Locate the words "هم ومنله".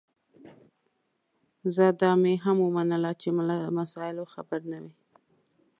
2.43-3.11